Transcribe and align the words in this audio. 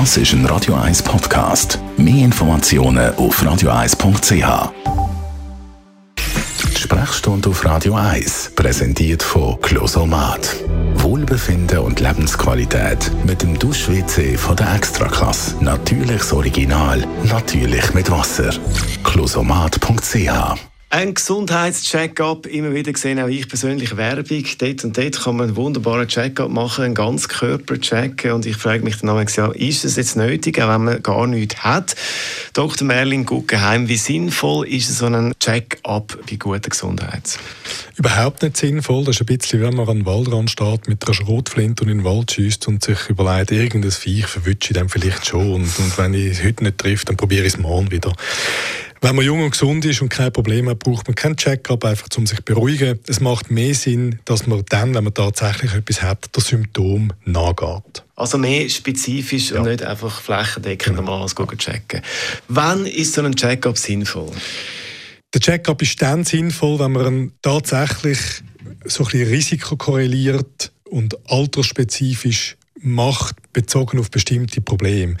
Das 0.00 0.16
ist 0.16 0.32
ein 0.32 0.44
Radio 0.46 0.74
1 0.74 1.04
Podcast. 1.04 1.78
Mehr 1.96 2.24
Informationen 2.24 3.14
auf 3.14 3.40
radio1.ch. 3.40 4.72
Die 6.18 6.80
Sprechstunde 6.80 7.48
auf 7.48 7.64
Radio 7.64 7.94
1 7.94 8.54
präsentiert 8.56 9.22
von 9.22 9.60
Closomat. 9.60 10.56
Wohlbefinden 10.94 11.78
und 11.78 12.00
Lebensqualität 12.00 13.08
mit 13.24 13.42
dem 13.42 13.56
Dusch-WC 13.56 14.36
von 14.36 14.56
der 14.56 14.74
Extraklasse. 14.74 15.62
Natürliches 15.62 16.32
Original, 16.32 17.06
natürlich 17.22 17.94
mit 17.94 18.10
Wasser. 18.10 18.50
Closomat.ch 19.04 20.73
ein 20.94 21.12
Gesundheitscheck-up, 21.12 22.46
immer 22.46 22.72
wieder 22.72 22.92
gesehen, 22.92 23.18
auch 23.18 23.26
ich 23.26 23.48
persönlich 23.48 23.96
Werbung. 23.96 24.44
Dort 24.58 24.84
und 24.84 24.96
dort 24.96 25.20
kann 25.20 25.36
man 25.36 25.48
einen 25.48 25.56
wunderbaren 25.56 26.06
Check-up 26.06 26.48
machen, 26.48 26.84
einen 26.84 26.94
ganz 26.94 27.26
Körper-Check. 27.26 28.30
Und 28.32 28.46
ich 28.46 28.56
frage 28.56 28.84
mich 28.84 28.98
dann 28.98 29.10
auch, 29.10 29.28
ja, 29.30 29.50
ist 29.50 29.84
es 29.84 29.96
jetzt 29.96 30.16
nötig, 30.16 30.62
auch 30.62 30.68
wenn 30.68 30.84
man 30.84 31.02
gar 31.02 31.26
nichts 31.26 31.64
hat? 31.64 31.96
Dr. 32.52 32.86
Merlin 32.86 33.26
Guggenheim, 33.26 33.88
wie 33.88 33.96
sinnvoll 33.96 34.68
ist 34.68 34.96
so 34.96 35.06
ein 35.06 35.34
Check-up 35.40 36.16
bei 36.30 36.36
guter 36.36 36.70
Gesundheit? 36.70 37.40
Überhaupt 37.96 38.44
nicht 38.44 38.56
sinnvoll. 38.56 39.02
Das 39.04 39.16
ist 39.16 39.22
ein 39.22 39.36
bisschen, 39.36 39.62
wenn 39.62 39.74
man 39.74 39.88
an 39.88 39.96
den 39.98 40.06
Waldrand 40.06 40.48
steht, 40.48 40.86
mit 40.86 41.04
einer 41.04 41.14
Schrotflinte 41.14 41.82
und 41.82 41.90
in 41.90 41.98
den 41.98 42.04
Wald 42.04 42.30
schießt 42.30 42.68
und 42.68 42.84
sich 42.84 43.08
überlegt, 43.08 43.50
irgendein 43.50 43.90
Viech 43.90 44.26
verwünsche 44.26 44.70
ich 44.70 44.78
dann 44.78 44.88
vielleicht 44.88 45.26
schon. 45.26 45.54
Und, 45.54 45.76
und 45.76 45.98
wenn 45.98 46.14
ich 46.14 46.38
es 46.38 46.44
heute 46.44 46.62
nicht 46.62 46.78
treffe, 46.78 47.06
dann 47.06 47.16
probiere 47.16 47.46
ich 47.46 47.54
es 47.54 47.58
morgen 47.58 47.90
wieder. 47.90 48.12
Wenn 49.04 49.16
man 49.16 49.24
jung 49.26 49.42
und 49.44 49.50
gesund 49.50 49.84
ist 49.84 50.00
und 50.00 50.08
kein 50.08 50.32
Problem 50.32 50.66
hat, 50.66 50.78
braucht 50.78 51.06
man 51.08 51.14
keinen 51.14 51.36
Check-up, 51.36 51.84
einfach 51.84 52.08
um 52.16 52.26
sich 52.26 52.38
zu 52.38 52.42
beruhigen. 52.42 52.98
Es 53.06 53.20
macht 53.20 53.50
mehr 53.50 53.74
Sinn, 53.74 54.18
dass 54.24 54.46
man 54.46 54.64
dann, 54.70 54.94
wenn 54.94 55.04
man 55.04 55.12
tatsächlich 55.12 55.74
etwas 55.74 56.00
hat, 56.00 56.30
das 56.32 56.46
Symptom 56.46 57.12
nachgeht. 57.26 58.02
Also 58.16 58.38
mehr 58.38 58.66
spezifisch 58.70 59.50
ja. 59.50 59.58
und 59.58 59.68
nicht 59.68 59.82
einfach 59.82 60.22
flächendeckend 60.22 60.96
genau. 60.96 61.18
mal 61.18 61.20
alles 61.20 61.34
checken. 61.58 62.00
Wann 62.48 62.86
ist 62.86 63.12
so 63.12 63.20
ein 63.20 63.36
Check-up 63.36 63.76
sinnvoll? 63.76 64.30
Der 65.34 65.40
Check-up 65.42 65.82
ist 65.82 66.00
dann 66.00 66.24
sinnvoll, 66.24 66.78
wenn 66.78 66.92
man 66.92 67.32
tatsächlich 67.42 68.18
so 68.86 69.04
ein 69.04 69.10
bisschen 69.10 69.28
Risiko 69.28 69.76
korreliert 69.76 70.72
und 70.88 71.14
altersspezifisch 71.30 72.56
macht, 72.80 73.52
bezogen 73.52 73.98
auf 73.98 74.10
bestimmte 74.10 74.62
Probleme. 74.62 75.18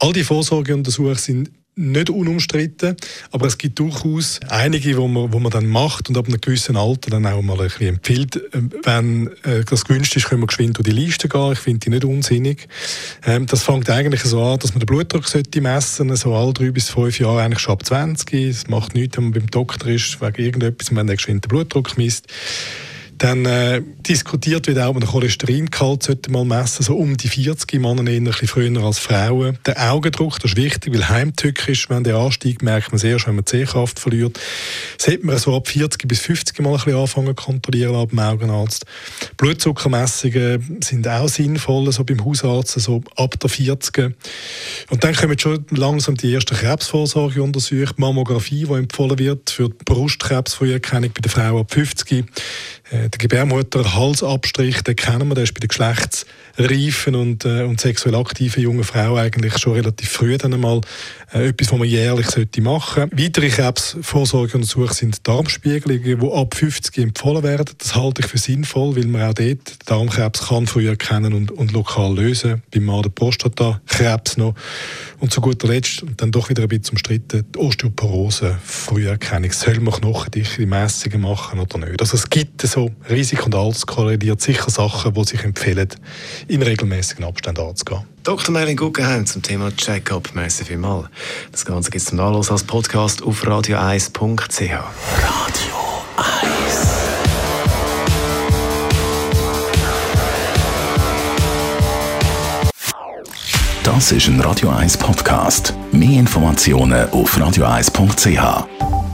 All 0.00 0.12
die 0.12 0.24
Vorsorgeuntersuchungen 0.24 1.14
sind 1.16 1.50
nicht 1.80 2.10
unumstritten, 2.10 2.96
aber 3.32 3.46
es 3.46 3.58
gibt 3.58 3.78
durchaus 3.78 4.38
einige, 4.48 4.96
wo 4.96 5.08
man, 5.08 5.32
wo 5.32 5.38
man 5.38 5.50
dann 5.50 5.66
macht 5.66 6.08
und 6.08 6.18
ab 6.18 6.26
einem 6.26 6.40
gewissen 6.40 6.76
Alter 6.76 7.10
dann 7.10 7.26
auch 7.26 7.42
mal 7.42 7.58
ein 7.58 7.68
bisschen 7.68 7.88
empfiehlt. 7.88 8.40
Ähm, 8.52 8.70
wenn 8.84 9.26
äh, 9.44 9.64
das 9.64 9.84
gewünscht 9.84 10.14
ist, 10.16 10.26
können 10.26 10.42
wir 10.42 10.46
geschwind 10.46 10.76
durch 10.76 10.88
die 10.88 10.94
Liste 10.94 11.28
gehen. 11.28 11.52
Ich 11.52 11.58
finde 11.58 11.80
die 11.80 11.90
nicht 11.90 12.04
unsinnig. 12.04 12.68
Ähm, 13.24 13.46
das 13.46 13.62
fängt 13.62 13.88
eigentlich 13.88 14.22
so 14.22 14.42
an, 14.42 14.58
dass 14.58 14.72
man 14.72 14.80
den 14.80 14.86
Blutdruck 14.86 15.26
sollte 15.26 15.60
messen, 15.60 16.14
so 16.16 16.34
alle 16.34 16.52
drei 16.52 16.70
bis 16.70 16.90
fünf 16.90 17.18
Jahre, 17.18 17.42
eigentlich 17.42 17.60
schon 17.60 17.72
ab 17.72 17.84
20. 17.84 18.32
Es 18.34 18.68
macht 18.68 18.94
nichts, 18.94 19.16
wenn 19.16 19.24
man 19.24 19.32
beim 19.32 19.46
Doktor 19.46 19.88
ist, 19.88 20.20
wegen 20.20 20.42
irgendetwas, 20.42 20.94
wenn 20.94 21.08
er 21.08 21.16
geschwind 21.16 21.44
den 21.44 21.48
Blutdruck 21.48 21.96
misst. 21.96 22.26
Dann 23.20 23.44
äh, 23.44 23.82
diskutiert 24.08 24.66
wird 24.66 24.78
auch, 24.78 24.94
man 24.94 25.00
den 25.00 25.10
Cholesteringehalt 25.10 26.02
sollte 26.02 26.30
mal 26.30 26.46
messen, 26.46 26.82
so 26.82 26.96
um 26.96 27.18
die 27.18 27.28
40 27.28 27.78
Männer 27.78 28.10
eher 28.10 28.18
ein 28.18 28.24
bisschen 28.24 28.48
früher 28.48 28.82
als 28.82 28.98
Frauen. 28.98 29.58
Der 29.66 29.92
Augendruck, 29.92 30.40
das 30.40 30.52
ist 30.52 30.56
wichtig, 30.56 30.94
weil 30.94 31.06
heimtückisch, 31.06 31.90
wenn 31.90 32.02
der 32.02 32.16
ansteigt, 32.16 32.62
merkt 32.62 32.92
man 32.92 32.98
sehr, 32.98 33.18
wenn 33.26 33.34
man 33.34 33.44
Sehkraft 33.46 34.00
verliert. 34.00 34.40
Sollte 34.96 35.26
man 35.26 35.36
so 35.36 35.54
ab 35.54 35.68
40 35.68 36.08
bis 36.08 36.20
50 36.20 36.60
Mal 36.60 36.70
ein 36.70 36.76
bisschen 36.76 36.96
anfangen 36.96 37.36
kontrollieren 37.36 37.94
ab 37.94 38.08
dem 38.08 38.20
Augenarzt. 38.20 38.86
Blutzuckermessungen 39.36 40.78
sind 40.82 41.06
auch 41.06 41.28
sinnvoll, 41.28 41.92
so 41.92 42.04
beim 42.04 42.24
Hausarzt, 42.24 42.80
so 42.80 43.02
ab 43.16 43.38
der 43.38 43.50
40. 43.50 44.14
Und 44.88 45.04
dann 45.04 45.14
kommen 45.14 45.38
schon 45.38 45.66
langsam 45.72 46.16
die 46.16 46.32
ersten 46.32 46.56
Krebsvorsorgeuntersuchungen, 46.56 47.94
Mammographie, 47.98 48.64
die 48.64 48.72
empfohlen 48.72 49.18
wird 49.18 49.50
für 49.50 49.68
die 49.68 49.84
Brustkrebsfrüherkennung 49.84 51.10
bei 51.12 51.20
der 51.20 51.30
Frau 51.30 51.60
ab 51.60 51.70
50. 51.70 52.24
Äh, 52.90 53.08
der 53.08 53.18
Gebärmutter-Halsabstrich, 53.18 54.82
den 54.82 54.96
kennen 54.96 55.28
wir, 55.28 55.34
der 55.36 55.44
ist 55.44 55.54
bei 55.54 55.60
den 55.60 55.68
geschlechtsreifen 55.68 57.14
und, 57.14 57.44
äh, 57.44 57.62
und 57.62 57.80
sexuell 57.80 58.16
aktiven 58.16 58.62
jungen 58.62 58.84
Frauen 58.84 59.18
eigentlich 59.18 59.58
schon 59.58 59.74
relativ 59.74 60.10
früh 60.10 60.36
dann 60.36 60.54
einmal 60.54 60.80
äh, 61.32 61.48
etwas, 61.48 61.70
was 61.70 61.78
man 61.78 61.88
jährlich 61.88 62.26
sollte 62.26 62.60
machen 62.60 63.08
sollte. 63.10 63.24
Weitere 63.24 63.48
Krebsvorsorgeuntersuchungen 63.48 64.94
sind 64.94 65.28
Darmspiegelungen, 65.28 66.20
die 66.20 66.32
ab 66.32 66.54
50 66.54 66.98
empfohlen 66.98 67.42
werden. 67.42 67.66
Das 67.78 67.94
halte 67.94 68.22
ich 68.22 68.26
für 68.26 68.38
sinnvoll, 68.38 68.96
weil 68.96 69.06
man 69.06 69.22
auch 69.22 69.34
dort 69.34 69.78
Darmkrebs 69.86 70.48
kann 70.48 70.66
früher 70.66 70.90
erkennen 70.90 71.32
und, 71.32 71.50
und 71.52 71.72
lokal 71.72 72.14
lösen. 72.14 72.62
Beim 72.72 72.84
Mann 72.84 73.02
der 73.02 73.10
Prostatakrebs 73.10 74.36
noch. 74.36 74.54
Und 75.20 75.32
zu 75.32 75.40
guter 75.40 75.68
Letzt, 75.68 76.02
und 76.02 76.20
dann 76.20 76.32
doch 76.32 76.48
wieder 76.48 76.62
ein 76.62 76.68
bisschen 76.68 76.92
umstritten, 76.92 77.44
die 77.54 77.58
Osteoporose, 77.58 78.58
Früherkennung. 78.64 79.52
Soll 79.52 79.80
man 79.80 79.94
knochendichte 79.94 80.66
Messungen 80.66 81.20
machen 81.20 81.60
oder 81.60 81.78
nicht? 81.78 82.00
Also 82.00 82.16
es 82.16 82.28
gibt 82.28 82.62
so 82.62 82.90
Risiko 83.08 83.46
und 83.46 83.54
alles 83.54 83.86
korreliert 83.86 84.40
sicher 84.40 84.70
Sachen, 84.70 85.14
die 85.14 85.24
sich 85.24 85.44
empfehlen, 85.44 85.88
in 86.48 86.62
regelmäßigen 86.62 87.24
Abständen 87.24 87.62
anzugehen. 87.62 88.02
Dr. 88.22 88.52
Merlin 88.52 88.76
Guggenheim 88.76 89.24
zum 89.24 89.40
Thema 89.40 89.74
Check-up. 89.74 90.30
Merci 90.34 90.64
vielmals. 90.64 91.08
Das 91.52 91.64
Ganze 91.64 91.90
gibt 91.90 92.02
es 92.02 92.08
zum 92.08 92.18
Nachlass 92.18 92.50
als 92.50 92.64
Podcast 92.64 93.22
auf 93.22 93.42
radio1.ch. 93.44 94.60
Radio 94.60 95.76
1 96.16 96.50
Das 103.82 104.12
ist 104.12 104.28
ein 104.28 104.40
Radio 104.40 104.70
1 104.70 104.96
Podcast. 104.98 105.74
Mehr 105.92 106.20
Informationen 106.20 107.10
auf 107.10 107.36
radio1.ch. 107.36 109.09